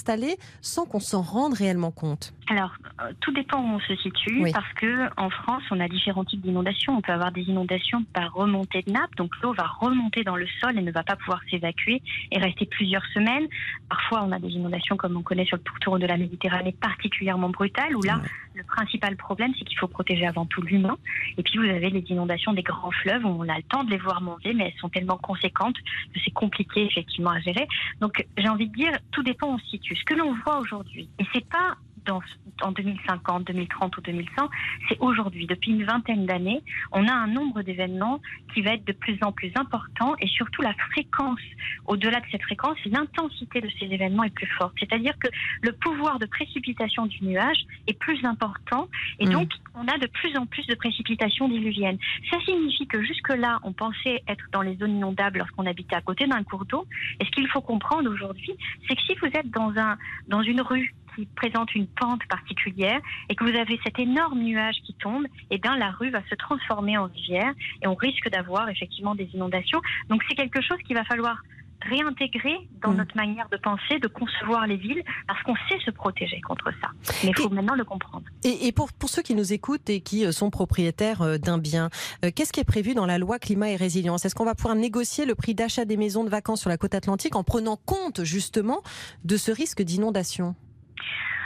sans 0.60 0.86
qu'on 0.86 1.00
s'en 1.00 1.22
rende 1.22 1.54
réellement 1.54 1.90
compte 1.90 2.32
Alors, 2.48 2.72
euh, 3.00 3.12
tout 3.20 3.32
dépend 3.32 3.60
où 3.60 3.76
on 3.76 3.80
se 3.80 3.94
situe, 3.96 4.42
parce 4.52 4.72
que 4.74 5.08
en 5.16 5.30
France, 5.30 5.62
on 5.70 5.80
a 5.80 5.88
différents 5.88 6.24
types 6.24 6.40
d'inondations. 6.40 6.96
On 6.96 7.00
peut 7.00 7.12
avoir 7.12 7.32
des 7.32 7.42
inondations 7.42 8.04
par 8.12 8.32
remontée 8.32 8.82
de 8.82 8.92
nappe, 8.92 9.14
donc 9.16 9.32
l'eau 9.42 9.52
va 9.52 9.66
remonter 9.80 10.24
dans 10.24 10.36
le 10.36 10.46
sol 10.60 10.78
et 10.78 10.82
ne 10.82 10.92
va 10.92 11.02
pas 11.02 11.16
pouvoir 11.16 11.40
s'évacuer 11.50 12.02
et 12.30 12.38
rester 12.38 12.66
plusieurs 12.66 13.04
semaines. 13.14 13.46
Parfois, 13.88 14.22
on 14.24 14.32
a 14.32 14.38
des 14.38 14.48
inondations, 14.48 14.96
comme 14.96 15.16
on 15.16 15.22
connaît 15.22 15.44
sur 15.44 15.56
le 15.56 15.62
pourtour 15.62 15.98
de 15.98 16.06
la 16.06 16.16
Méditerranée, 16.16 16.72
particulièrement 16.72 17.50
brutales, 17.50 17.96
où 17.96 18.02
là, 18.02 18.20
le 18.54 18.64
principal 18.64 19.16
problème, 19.16 19.52
c'est 19.58 19.64
qu'il 19.64 19.78
faut 19.78 19.88
protéger 19.88 20.26
avant 20.26 20.46
tout 20.46 20.62
l'humain. 20.62 20.96
Et 21.38 21.42
puis, 21.42 21.58
vous 21.58 21.64
avez 21.64 21.90
les 21.90 22.04
inondations 22.08 22.52
des 22.52 22.62
grands 22.62 22.90
fleuves, 22.90 23.24
où 23.24 23.28
on 23.28 23.48
a 23.48 23.56
le 23.56 23.62
temps 23.62 23.84
de 23.84 23.90
les 23.90 23.98
voir 23.98 24.20
monter, 24.20 24.54
mais 24.54 24.66
elles 24.66 24.80
sont 24.80 24.88
tellement 24.88 25.18
conséquentes 25.18 25.76
que 26.14 26.20
c'est 26.24 26.32
compliqué, 26.32 26.84
effectivement, 26.84 27.30
à 27.30 27.40
gérer. 27.40 27.66
Donc, 28.00 28.26
j'ai 28.36 28.48
envie 28.48 28.68
de 28.68 28.74
dire, 28.74 28.92
tout 29.10 29.22
dépend 29.22 29.54
ce 29.94 30.04
que 30.04 30.14
l'on 30.14 30.34
voit 30.44 30.58
aujourd'hui, 30.58 31.08
et 31.18 31.24
c'est 31.32 31.46
pas 31.48 31.76
en 32.10 32.72
2050, 32.72 33.44
2030 33.44 33.96
ou 33.96 34.00
2100, 34.00 34.48
c'est 34.88 34.98
aujourd'hui. 35.00 35.46
Depuis 35.46 35.72
une 35.72 35.84
vingtaine 35.84 36.26
d'années, 36.26 36.62
on 36.92 37.06
a 37.06 37.12
un 37.12 37.26
nombre 37.26 37.62
d'événements 37.62 38.20
qui 38.54 38.62
va 38.62 38.74
être 38.74 38.84
de 38.86 38.92
plus 38.92 39.18
en 39.22 39.32
plus 39.32 39.52
important 39.56 40.14
et 40.20 40.26
surtout 40.26 40.62
la 40.62 40.74
fréquence. 40.90 41.40
Au-delà 41.86 42.20
de 42.20 42.26
cette 42.30 42.42
fréquence, 42.42 42.78
l'intensité 42.86 43.60
de 43.60 43.68
ces 43.78 43.86
événements 43.86 44.24
est 44.24 44.34
plus 44.34 44.50
forte. 44.58 44.74
C'est-à-dire 44.78 45.14
que 45.18 45.28
le 45.62 45.72
pouvoir 45.72 46.18
de 46.18 46.26
précipitation 46.26 47.06
du 47.06 47.24
nuage 47.24 47.58
est 47.86 47.98
plus 47.98 48.24
important 48.24 48.88
et 49.18 49.26
mm. 49.26 49.30
donc 49.30 49.50
on 49.74 49.86
a 49.88 49.98
de 49.98 50.06
plus 50.06 50.36
en 50.36 50.46
plus 50.46 50.66
de 50.66 50.74
précipitations 50.74 51.48
diluviennes. 51.48 51.98
Ça 52.30 52.38
signifie 52.40 52.86
que 52.86 53.02
jusque-là, 53.02 53.58
on 53.62 53.72
pensait 53.72 54.22
être 54.26 54.44
dans 54.52 54.62
les 54.62 54.76
zones 54.76 54.96
inondables 54.96 55.38
lorsqu'on 55.38 55.66
habitait 55.66 55.96
à 55.96 56.00
côté 56.00 56.26
d'un 56.26 56.42
cours 56.42 56.64
d'eau. 56.64 56.86
Et 57.20 57.24
ce 57.24 57.30
qu'il 57.30 57.46
faut 57.48 57.60
comprendre 57.60 58.10
aujourd'hui, 58.10 58.52
c'est 58.88 58.96
que 58.96 59.02
si 59.02 59.14
vous 59.20 59.26
êtes 59.26 59.50
dans, 59.50 59.72
un, 59.76 59.96
dans 60.28 60.42
une 60.42 60.60
rue 60.60 60.94
qui 61.16 61.26
présente 61.26 61.74
une 61.74 61.86
pente 61.86 62.24
particulière 62.28 63.00
et 63.28 63.34
que 63.34 63.44
vous 63.44 63.56
avez 63.56 63.80
cet 63.84 63.98
énorme 63.98 64.40
nuage 64.40 64.76
qui 64.84 64.94
tombe, 64.94 65.26
eh 65.50 65.58
bien 65.58 65.76
la 65.76 65.90
rue 65.90 66.10
va 66.10 66.22
se 66.28 66.34
transformer 66.34 66.98
en 66.98 67.06
rivière 67.06 67.52
et 67.82 67.86
on 67.86 67.94
risque 67.94 68.28
d'avoir 68.30 68.68
effectivement 68.68 69.14
des 69.14 69.28
inondations. 69.34 69.80
Donc 70.08 70.22
c'est 70.28 70.36
quelque 70.36 70.60
chose 70.60 70.78
qu'il 70.86 70.96
va 70.96 71.04
falloir 71.04 71.38
réintégrer 71.82 72.56
dans 72.82 72.92
mm. 72.92 72.96
notre 72.96 73.16
manière 73.16 73.48
de 73.48 73.56
penser, 73.56 73.98
de 74.00 74.08
concevoir 74.08 74.66
les 74.66 74.76
villes, 74.76 75.02
parce 75.26 75.42
qu'on 75.42 75.54
sait 75.68 75.78
se 75.84 75.90
protéger 75.90 76.40
contre 76.40 76.70
ça. 76.80 76.90
Mais 77.24 77.30
il 77.30 77.36
faut 77.36 77.48
maintenant 77.50 77.74
le 77.74 77.84
comprendre. 77.84 78.24
Et, 78.44 78.72
pour, 78.72 78.92
pour, 78.92 79.08
ceux 79.08 79.22
qui 79.22 79.34
nous 79.34 79.52
écoutent 79.52 79.88
et 79.90 80.00
qui 80.00 80.24
euh, 80.24 80.32
sont 80.32 80.50
propriétaires 80.50 81.22
euh, 81.22 81.38
d'un 81.38 81.58
bien, 81.58 81.90
euh, 82.24 82.30
qu'est-ce 82.34 82.52
qui 82.52 82.60
est 82.60 82.64
prévu 82.64 82.94
dans 82.94 83.06
la 83.06 83.18
loi 83.18 83.38
climat 83.38 83.70
et 83.70 83.76
résilience? 83.76 84.24
Est-ce 84.24 84.34
qu'on 84.34 84.44
va 84.44 84.54
pouvoir 84.54 84.74
négocier 84.74 85.26
le 85.26 85.34
prix 85.34 85.54
d'achat 85.54 85.84
des 85.84 85.96
maisons 85.96 86.24
de 86.24 86.30
vacances 86.30 86.60
sur 86.60 86.70
la 86.70 86.76
côte 86.78 86.94
atlantique 86.94 87.36
en 87.36 87.44
prenant 87.44 87.76
compte 87.76 88.24
justement 88.24 88.82
de 89.24 89.36
ce 89.36 89.50
risque 89.50 89.82
d'inondation? 89.82 90.54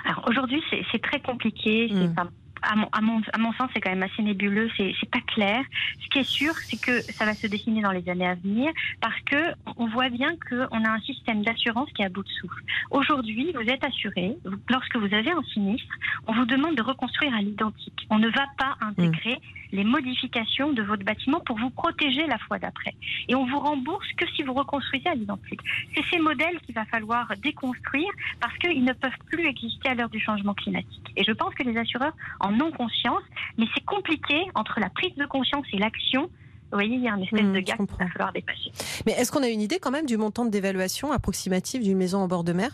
Alors 0.05 0.25
aujourd'hui, 0.29 0.63
c'est 0.91 1.03
très 1.03 1.21
compliqué. 1.21 1.89
C'est 1.91 2.23
mm 2.23 2.31
à 2.63 2.77
mon, 2.77 2.89
à 2.93 3.01
mon, 3.01 3.21
à 3.33 3.39
mon 3.39 3.53
sens, 3.55 3.71
c'est 3.75 3.81
quand 3.81 3.91
même 3.91 4.03
assez 4.03 4.23
nébuleux, 4.23 4.71
c'est, 4.77 4.93
c'est 5.01 5.11
pas 5.11 5.21
clair. 5.21 5.63
Ce 6.01 6.09
qui 6.09 6.19
est 6.19 6.29
sûr, 6.29 6.53
c'est 6.55 6.81
que 6.81 7.01
ça 7.01 7.25
va 7.25 7.35
se 7.35 7.47
dessiner 7.47 7.83
dans 7.83 7.91
les 7.91 8.09
années 8.09 8.27
à 8.27 8.35
venir 8.35 8.73
parce 9.01 9.19
que 9.23 9.55
on 9.77 9.87
voit 9.89 10.09
bien 10.09 10.35
qu'on 10.49 10.85
a 10.85 10.91
un 10.91 11.01
système 11.01 11.43
d'assurance 11.43 11.89
qui 11.95 12.03
est 12.03 12.07
à 12.07 12.09
bout 12.09 12.23
de 12.23 12.29
souffle. 12.29 12.63
Aujourd'hui, 12.91 13.53
vous 13.55 13.69
êtes 13.69 13.85
assuré, 13.85 14.37
lorsque 14.69 14.97
vous 14.97 15.15
avez 15.15 15.31
un 15.31 15.43
sinistre, 15.55 15.95
on 16.27 16.33
vous 16.33 16.47
demande 16.47 16.77
de 16.77 16.83
reconstruire 16.83 17.35
à 17.35 17.41
l'identique. 17.41 18.07
On 18.11 18.19
ne 18.19 18.29
va 18.29 18.47
pas 18.59 18.77
intégrer 18.81 19.35
mmh. 19.35 19.60
Les 19.73 19.85
modifications 19.85 20.73
de 20.73 20.83
votre 20.83 21.05
bâtiment 21.05 21.41
pour 21.41 21.59
vous 21.59 21.71
protéger 21.71 22.27
la 22.27 22.39
fois 22.39 22.59
d'après. 22.59 22.95
Et 23.29 23.35
on 23.35 23.47
vous 23.47 23.59
rembourse 23.59 24.07
que 24.17 24.27
si 24.35 24.43
vous 24.43 24.55
reconstruisez 24.55 25.09
à 25.09 25.15
l'identique. 25.15 25.61
C'est 25.95 26.05
ces 26.11 26.19
modèles 26.19 26.59
qu'il 26.61 26.75
va 26.75 26.85
falloir 26.87 27.33
déconstruire 27.43 28.11
parce 28.41 28.57
qu'ils 28.59 28.85
ne 28.85 28.93
peuvent 28.93 29.11
plus 29.27 29.47
exister 29.47 29.89
à 29.89 29.95
l'heure 29.95 30.11
du 30.11 30.21
changement 30.21 30.55
climatique. 30.55 31.07
Et 31.17 31.25
je 31.25 31.33
pense 31.33 31.55
que 31.55 31.63
les 31.63 31.77
assureurs 31.77 32.15
en 32.41 32.51
non-conscience, 32.53 33.23
mais 33.59 33.67
c'est 33.75 33.85
compliqué 33.85 34.41
entre 34.55 34.81
la 34.81 34.91
prise 34.91 35.15
de 35.17 35.27
conscience 35.27 35.67
et 35.73 35.79
l'action. 35.79 36.23
Vous 36.23 36.77
voyez, 36.77 36.95
il 36.95 37.03
y 37.03 37.09
a 37.09 37.15
un 37.15 37.21
espèce 37.21 37.43
mmh, 37.43 37.53
de 37.53 37.61
gap 37.61 37.77
qu'il 37.79 37.87
va 37.99 38.09
falloir 38.09 38.33
dépasser. 38.33 38.71
Mais 39.07 39.13
est-ce 39.13 39.33
qu'on 39.33 39.43
a 39.43 39.49
une 39.49 39.61
idée 39.61 39.79
quand 39.81 39.91
même 39.91 40.07
du 40.07 40.17
montant 40.17 40.45
de 40.45 40.51
dévaluation 40.51 41.11
approximative 41.11 41.83
d'une 41.83 41.99
maison 41.99 42.19
en 42.19 42.29
bord 42.29 42.45
de 42.45 42.53
mer 42.53 42.71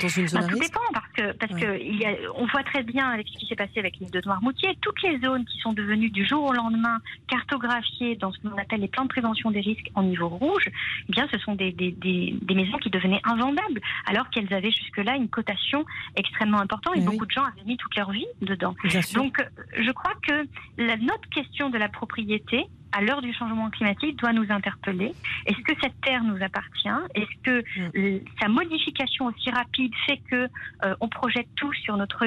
dans 0.00 0.08
une 0.08 0.28
zone 0.28 0.46
bah, 0.92 1.02
que 1.14 1.32
parce 1.32 1.52
que 1.52 1.80
il 1.80 1.96
y 1.96 2.04
a, 2.04 2.12
on 2.34 2.46
voit 2.46 2.62
très 2.62 2.82
bien 2.82 3.08
avec 3.08 3.28
ce 3.28 3.38
qui 3.38 3.46
s'est 3.46 3.56
passé 3.56 3.78
avec 3.78 3.96
l'île 3.98 4.10
de 4.10 4.20
Noirmoutier, 4.24 4.76
toutes 4.80 5.02
les 5.02 5.18
zones 5.20 5.44
qui 5.44 5.58
sont 5.58 5.72
devenues 5.72 6.10
du 6.10 6.26
jour 6.26 6.44
au 6.44 6.52
lendemain 6.52 6.98
cartographiées 7.28 8.16
dans 8.16 8.32
ce 8.32 8.38
qu'on 8.40 8.56
appelle 8.58 8.80
les 8.80 8.88
plans 8.88 9.04
de 9.04 9.08
prévention 9.08 9.50
des 9.50 9.60
risques 9.60 9.90
en 9.94 10.02
niveau 10.02 10.28
rouge, 10.28 10.68
eh 11.08 11.12
bien 11.12 11.26
ce 11.32 11.38
sont 11.38 11.54
des, 11.54 11.72
des, 11.72 11.92
des, 11.92 12.34
des 12.40 12.54
maisons 12.54 12.78
qui 12.78 12.90
devenaient 12.90 13.22
invendables 13.24 13.80
alors 14.06 14.28
qu'elles 14.30 14.52
avaient 14.52 14.70
jusque-là 14.70 15.16
une 15.16 15.28
cotation 15.28 15.84
extrêmement 16.16 16.60
importante 16.60 16.96
et 16.96 17.00
beaucoup 17.00 17.26
de 17.26 17.30
gens 17.30 17.44
avaient 17.44 17.64
mis 17.64 17.76
toute 17.76 17.94
leur 17.96 18.10
vie 18.10 18.26
dedans. 18.42 18.74
Donc 19.14 19.36
je 19.78 19.90
crois 19.92 20.14
que 20.26 20.46
la, 20.78 20.96
notre 20.96 21.28
question 21.30 21.70
de 21.70 21.78
la 21.78 21.88
propriété 21.88 22.66
à 22.94 23.02
l'heure 23.02 23.22
du 23.22 23.32
changement 23.34 23.70
climatique, 23.70 24.16
doit 24.18 24.32
nous 24.32 24.46
interpeller. 24.50 25.12
Est-ce 25.46 25.60
que 25.62 25.72
cette 25.82 26.00
terre 26.02 26.22
nous 26.22 26.42
appartient? 26.42 26.88
Est-ce 27.14 27.42
que 27.42 27.64
mm. 27.78 28.20
sa 28.40 28.48
modification 28.48 29.26
aussi 29.26 29.50
rapide 29.50 29.92
fait 30.06 30.20
que 30.30 30.48
euh, 30.84 30.94
on 31.00 31.08
projette 31.08 31.48
tout 31.56 31.72
sur 31.72 31.96
notre, 31.96 32.24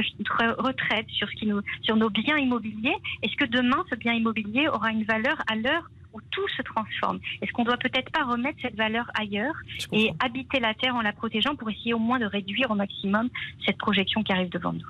retraite, 0.61 1.07
sur 1.09 1.27
ce 1.29 1.35
qui 1.35 1.47
nous, 1.47 1.61
sur 1.81 1.95
nos 1.95 2.09
biens 2.09 2.37
immobiliers? 2.37 2.95
Est-ce 3.23 3.35
que 3.37 3.45
demain 3.45 3.83
ce 3.89 3.95
bien 3.95 4.13
immobilier 4.13 4.67
aura 4.67 4.91
une 4.91 5.03
valeur 5.03 5.41
à 5.47 5.55
l'heure 5.55 5.89
où 6.17 6.21
tout 6.31 6.47
se 6.49 6.61
transforme. 6.63 7.19
Est-ce 7.41 7.51
qu'on 7.51 7.63
doit 7.63 7.77
peut-être 7.77 8.11
pas 8.11 8.23
remettre 8.23 8.57
cette 8.61 8.75
valeur 8.75 9.05
ailleurs 9.13 9.53
et 9.91 10.11
habiter 10.19 10.59
la 10.59 10.73
Terre 10.73 10.95
en 10.95 11.01
la 11.01 11.13
protégeant 11.13 11.55
pour 11.55 11.69
essayer 11.69 11.93
au 11.93 11.99
moins 11.99 12.19
de 12.19 12.25
réduire 12.25 12.71
au 12.71 12.75
maximum 12.75 13.29
cette 13.65 13.77
projection 13.77 14.23
qui 14.23 14.31
arrive 14.31 14.49
devant 14.49 14.73
nous? 14.73 14.85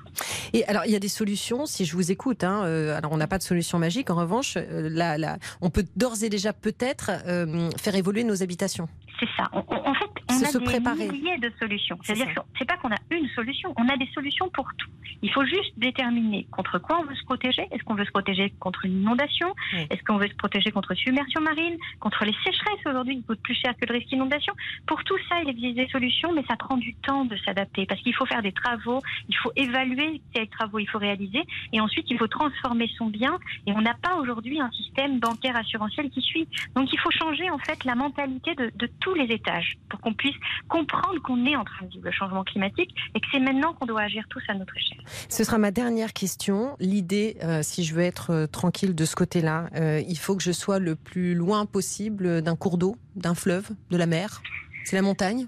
Et 0.54 0.64
alors, 0.64 0.82
il 0.86 0.92
y 0.92 0.96
a 0.96 1.00
des 1.00 1.08
solutions, 1.08 1.66
si 1.66 1.84
je 1.84 1.94
vous 1.94 2.10
écoute. 2.10 2.44
Hein, 2.44 2.62
euh, 2.64 2.96
alors, 2.96 3.12
on 3.12 3.16
n'a 3.16 3.26
pas 3.26 3.38
de 3.38 3.42
solution 3.42 3.78
magique. 3.78 4.10
En 4.10 4.16
revanche, 4.16 4.54
euh, 4.56 4.88
là, 4.90 5.36
on 5.60 5.70
peut 5.70 5.84
d'ores 5.96 6.22
et 6.22 6.30
déjà 6.30 6.52
peut-être 6.52 7.10
euh, 7.26 7.70
faire 7.78 7.94
évoluer 7.94 8.24
nos 8.24 8.42
habitations. 8.42 8.88
C'est 9.20 9.28
ça. 9.36 9.50
en 9.52 9.94
fait, 9.94 10.17
on 10.44 10.86
a 10.86 10.96
des 10.96 11.08
milliers 11.08 11.38
de 11.38 11.52
solutions. 11.58 11.98
C'est-à-dire 12.02 12.34
que 12.34 12.40
c'est 12.58 12.64
pas 12.64 12.76
qu'on 12.76 12.90
a 12.90 12.98
une 13.10 13.28
solution, 13.28 13.72
on 13.76 13.88
a 13.88 13.96
des 13.96 14.08
solutions 14.14 14.48
pour 14.50 14.68
tout. 14.76 14.88
Il 15.22 15.32
faut 15.32 15.44
juste 15.44 15.72
déterminer 15.76 16.46
contre 16.50 16.78
quoi 16.78 17.00
on 17.00 17.04
veut 17.04 17.14
se 17.14 17.24
protéger. 17.24 17.62
Est-ce 17.70 17.82
qu'on 17.82 17.94
veut 17.94 18.04
se 18.04 18.10
protéger 18.10 18.52
contre 18.60 18.84
une 18.84 19.00
inondation 19.02 19.54
Est-ce 19.90 20.02
qu'on 20.04 20.16
veut 20.16 20.28
se 20.28 20.34
protéger 20.34 20.70
contre 20.70 20.94
submersion 20.94 21.40
marine 21.40 21.76
Contre 21.98 22.24
les 22.24 22.34
sécheresses 22.44 22.86
aujourd'hui 22.86 23.16
qui 23.16 23.24
coûtent 23.24 23.42
plus 23.42 23.54
cher 23.54 23.74
que 23.80 23.86
le 23.86 23.94
risque 23.94 24.08
d'inondation? 24.08 24.54
Pour 24.86 25.02
tout 25.04 25.18
ça, 25.28 25.40
il 25.42 25.48
existe 25.48 25.76
des 25.76 25.88
solutions, 25.88 26.32
mais 26.32 26.44
ça 26.48 26.56
prend 26.56 26.76
du 26.76 26.94
temps 26.94 27.24
de 27.24 27.36
s'adapter 27.44 27.86
parce 27.86 28.00
qu'il 28.00 28.14
faut 28.14 28.26
faire 28.26 28.42
des 28.42 28.52
travaux, 28.52 29.00
il 29.28 29.36
faut 29.36 29.52
évaluer 29.56 30.20
quels 30.32 30.48
travaux 30.48 30.78
il 30.78 30.88
faut 30.88 30.98
réaliser 30.98 31.42
et 31.72 31.80
ensuite 31.80 32.06
il 32.10 32.18
faut 32.18 32.28
transformer 32.28 32.88
son 32.96 33.06
bien. 33.06 33.38
Et 33.66 33.72
on 33.72 33.80
n'a 33.80 33.94
pas 33.94 34.16
aujourd'hui 34.16 34.60
un 34.60 34.70
système 34.70 35.18
bancaire 35.18 35.56
assurantiel 35.56 36.10
qui 36.10 36.20
suit. 36.20 36.48
Donc 36.76 36.92
il 36.92 36.98
faut 36.98 37.10
changer 37.10 37.50
en 37.50 37.58
fait 37.58 37.84
la 37.84 37.94
mentalité 37.94 38.54
de, 38.54 38.70
de 38.76 38.88
tous 39.00 39.14
les 39.14 39.32
étages 39.34 39.76
pour 39.88 40.00
qu'on 40.00 40.14
puisse 40.14 40.27
comprendre 40.68 41.20
qu'on 41.22 41.44
est 41.46 41.56
en 41.56 41.64
train 41.64 41.86
de 41.86 41.90
vivre 41.90 42.04
le 42.04 42.12
changement 42.12 42.44
climatique 42.44 42.94
et 43.14 43.20
que 43.20 43.26
c'est 43.32 43.40
maintenant 43.40 43.74
qu'on 43.74 43.86
doit 43.86 44.02
agir 44.02 44.24
tous 44.28 44.42
à 44.48 44.54
notre 44.54 44.76
échelle. 44.76 44.98
Ce 45.28 45.44
sera 45.44 45.58
ma 45.58 45.70
dernière 45.70 46.12
question. 46.12 46.76
L'idée, 46.80 47.36
euh, 47.42 47.62
si 47.62 47.84
je 47.84 47.94
veux 47.94 48.02
être 48.02 48.30
euh, 48.30 48.46
tranquille 48.46 48.94
de 48.94 49.04
ce 49.04 49.16
côté-là, 49.16 49.68
euh, 49.74 50.02
il 50.06 50.18
faut 50.18 50.36
que 50.36 50.42
je 50.42 50.52
sois 50.52 50.78
le 50.78 50.96
plus 50.96 51.34
loin 51.34 51.66
possible 51.66 52.42
d'un 52.42 52.56
cours 52.56 52.78
d'eau, 52.78 52.96
d'un 53.16 53.34
fleuve, 53.34 53.70
de 53.90 53.96
la 53.96 54.06
mer. 54.06 54.42
C'est 54.84 54.96
la 54.96 55.02
montagne? 55.02 55.46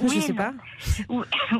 Oui, 0.00 0.10
je 0.16 0.20
sais 0.20 0.34
pas. 0.34 0.52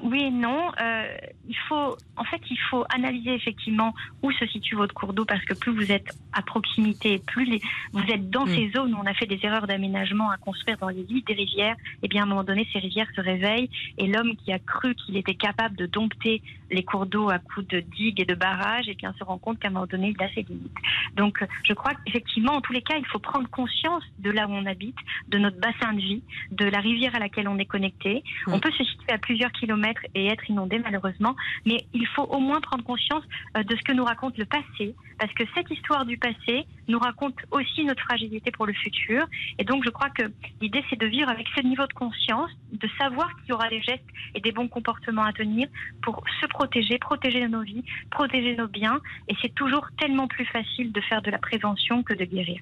Oui 0.02 0.22
et 0.24 0.30
non. 0.30 0.70
Euh, 0.80 1.16
il 1.48 1.56
faut, 1.68 1.96
en 2.16 2.24
fait, 2.24 2.40
il 2.50 2.58
faut 2.70 2.84
analyser 2.94 3.34
effectivement 3.34 3.94
où 4.22 4.32
se 4.32 4.46
situe 4.46 4.74
votre 4.74 4.94
cours 4.94 5.12
d'eau 5.12 5.24
parce 5.24 5.44
que 5.44 5.54
plus 5.54 5.72
vous 5.72 5.92
êtes 5.92 6.16
à 6.32 6.42
proximité, 6.42 7.18
plus 7.26 7.44
les, 7.44 7.60
vous 7.92 8.02
êtes 8.08 8.30
dans 8.30 8.46
mm. 8.46 8.54
ces 8.54 8.70
zones 8.70 8.94
où 8.94 8.98
on 8.98 9.06
a 9.06 9.14
fait 9.14 9.26
des 9.26 9.40
erreurs 9.42 9.66
d'aménagement 9.66 10.30
à 10.30 10.36
construire 10.38 10.78
dans 10.78 10.88
les 10.88 11.02
lits 11.02 11.22
des 11.26 11.34
rivières. 11.34 11.76
Et 12.02 12.04
eh 12.04 12.08
bien, 12.08 12.22
à 12.22 12.24
un 12.24 12.28
moment 12.28 12.44
donné, 12.44 12.66
ces 12.72 12.78
rivières 12.78 13.08
se 13.14 13.20
réveillent 13.20 13.70
et 13.98 14.06
l'homme 14.06 14.34
qui 14.36 14.52
a 14.52 14.58
cru 14.58 14.94
qu'il 14.94 15.16
était 15.16 15.34
capable 15.34 15.76
de 15.76 15.86
dompter 15.86 16.42
les 16.72 16.82
cours 16.82 17.06
d'eau 17.06 17.28
à 17.28 17.38
coups 17.38 17.66
de 17.68 17.80
digues 17.80 18.20
et 18.20 18.24
de 18.24 18.34
barrages, 18.34 18.88
et 18.88 18.94
bien, 18.94 19.14
se 19.18 19.24
rend 19.24 19.38
compte 19.38 19.58
qu'à 19.58 19.68
un 19.68 19.72
moment 19.72 19.86
donné, 19.86 20.14
il 20.18 20.24
a 20.24 20.28
ses 20.34 20.42
limites. 20.42 20.72
Donc, 21.16 21.44
je 21.64 21.72
crois 21.74 21.92
qu'effectivement, 22.04 22.54
en 22.54 22.60
tous 22.60 22.72
les 22.72 22.82
cas, 22.82 22.96
il 22.98 23.06
faut 23.06 23.18
prendre 23.18 23.48
conscience 23.50 24.02
de 24.18 24.30
là 24.30 24.48
où 24.48 24.52
on 24.52 24.66
habite, 24.66 24.96
de 25.28 25.38
notre 25.38 25.58
bassin 25.58 25.92
de 25.92 26.00
vie, 26.00 26.22
de 26.50 26.64
la 26.64 26.80
rivière 26.80 27.14
à 27.14 27.18
laquelle 27.18 27.48
on 27.48 27.58
est 27.58 27.66
connecté. 27.66 28.21
On 28.46 28.60
peut 28.60 28.70
se 28.72 28.84
situer 28.84 29.12
à 29.12 29.18
plusieurs 29.18 29.52
kilomètres 29.52 30.02
et 30.14 30.26
être 30.26 30.48
inondé 30.48 30.78
malheureusement, 30.78 31.36
mais 31.66 31.84
il 31.92 32.06
faut 32.08 32.24
au 32.24 32.38
moins 32.38 32.60
prendre 32.60 32.84
conscience 32.84 33.24
euh, 33.56 33.62
de 33.62 33.76
ce 33.76 33.82
que 33.82 33.92
nous 33.92 34.04
raconte 34.04 34.36
le 34.38 34.44
passé, 34.44 34.94
parce 35.18 35.32
que 35.34 35.44
cette 35.54 35.70
histoire 35.70 36.04
du 36.04 36.18
passé 36.18 36.66
nous 36.88 36.98
raconte 36.98 37.36
aussi 37.50 37.84
notre 37.84 38.02
fragilité 38.02 38.50
pour 38.50 38.66
le 38.66 38.72
futur. 38.72 39.24
Et 39.58 39.64
donc 39.64 39.84
je 39.84 39.90
crois 39.90 40.10
que 40.10 40.24
l'idée 40.60 40.84
c'est 40.90 40.98
de 40.98 41.06
vivre 41.06 41.28
avec 41.28 41.46
ce 41.56 41.62
niveau 41.62 41.86
de 41.86 41.92
conscience, 41.92 42.50
de 42.72 42.88
savoir 42.98 43.28
qu'il 43.36 43.50
y 43.50 43.52
aura 43.52 43.68
des 43.68 43.80
gestes 43.80 44.02
et 44.34 44.40
des 44.40 44.52
bons 44.52 44.68
comportements 44.68 45.24
à 45.24 45.32
tenir 45.32 45.68
pour 46.02 46.22
se 46.40 46.46
protéger, 46.46 46.98
protéger 46.98 47.46
nos 47.48 47.62
vies, 47.62 47.84
protéger 48.10 48.56
nos 48.56 48.68
biens. 48.68 49.00
Et 49.28 49.34
c'est 49.40 49.54
toujours 49.54 49.86
tellement 49.98 50.28
plus 50.28 50.46
facile 50.46 50.92
de 50.92 51.00
faire 51.00 51.22
de 51.22 51.30
la 51.30 51.38
prévention 51.38 52.02
que 52.02 52.14
de 52.14 52.24
guérir. 52.24 52.60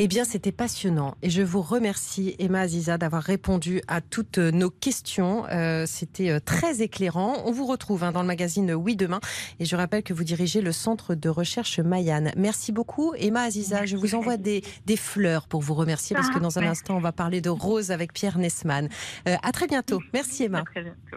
Eh 0.00 0.06
bien 0.06 0.24
c'était 0.24 0.52
passionnant 0.52 1.16
et 1.22 1.30
je 1.30 1.42
vous 1.42 1.60
remercie 1.60 2.36
Emma 2.38 2.60
Aziza 2.60 2.98
d'avoir 2.98 3.22
répondu 3.22 3.82
à 3.88 4.00
toutes 4.00 4.38
nos 4.38 4.70
questions. 4.70 5.44
Euh, 5.50 5.86
c'était 5.86 6.30
euh, 6.30 6.38
très 6.38 6.82
éclairant. 6.82 7.42
On 7.46 7.50
vous 7.50 7.66
retrouve 7.66 8.04
hein, 8.04 8.12
dans 8.12 8.20
le 8.20 8.28
magazine 8.28 8.72
Oui 8.72 8.94
Demain 8.94 9.18
et 9.58 9.64
je 9.64 9.74
rappelle 9.74 10.04
que 10.04 10.14
vous 10.14 10.22
dirigez 10.22 10.60
le 10.60 10.70
centre 10.70 11.16
de 11.16 11.28
recherche 11.28 11.80
Mayanne. 11.80 12.30
Merci 12.36 12.70
beaucoup 12.70 13.12
Emma 13.16 13.42
Aziza. 13.42 13.86
Je 13.86 13.96
vous 13.96 14.14
envoie 14.14 14.36
des, 14.36 14.62
des 14.86 14.96
fleurs 14.96 15.48
pour 15.48 15.62
vous 15.62 15.74
remercier 15.74 16.14
parce 16.14 16.28
que 16.28 16.36
ah, 16.36 16.40
dans 16.40 16.60
un 16.60 16.66
instant 16.66 16.96
on 16.96 17.00
va 17.00 17.12
parler 17.12 17.40
de 17.40 17.50
rose 17.50 17.90
avec 17.90 18.12
Pierre 18.12 18.38
Nesman. 18.38 18.88
Euh, 19.26 19.34
à 19.42 19.50
très 19.50 19.66
bientôt. 19.66 20.00
Merci 20.12 20.44
Emma. 20.44 20.60
À 20.60 20.62
très 20.62 20.82
bientôt. 20.82 21.16